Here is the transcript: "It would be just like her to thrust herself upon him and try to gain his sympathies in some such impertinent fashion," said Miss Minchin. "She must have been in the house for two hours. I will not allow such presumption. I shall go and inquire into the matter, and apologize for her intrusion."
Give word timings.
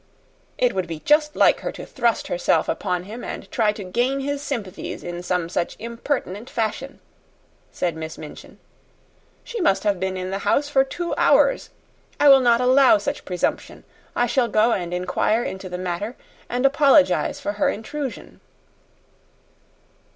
"It 0.57 0.73
would 0.73 0.87
be 0.87 0.99
just 1.01 1.35
like 1.35 1.59
her 1.59 1.71
to 1.73 1.85
thrust 1.85 2.25
herself 2.25 2.67
upon 2.67 3.03
him 3.03 3.23
and 3.23 3.47
try 3.51 3.71
to 3.73 3.83
gain 3.83 4.21
his 4.21 4.41
sympathies 4.41 5.03
in 5.03 5.21
some 5.21 5.47
such 5.47 5.75
impertinent 5.77 6.49
fashion," 6.49 6.99
said 7.71 7.95
Miss 7.95 8.17
Minchin. 8.17 8.57
"She 9.43 9.61
must 9.61 9.83
have 9.83 9.99
been 9.99 10.17
in 10.17 10.31
the 10.31 10.39
house 10.39 10.67
for 10.69 10.83
two 10.83 11.13
hours. 11.17 11.69
I 12.19 12.29
will 12.29 12.41
not 12.41 12.59
allow 12.61 12.97
such 12.97 13.25
presumption. 13.25 13.83
I 14.15 14.25
shall 14.25 14.47
go 14.47 14.71
and 14.73 14.91
inquire 14.91 15.43
into 15.43 15.69
the 15.69 15.77
matter, 15.77 16.15
and 16.49 16.65
apologize 16.65 17.39
for 17.39 17.51
her 17.51 17.69
intrusion." 17.69 18.39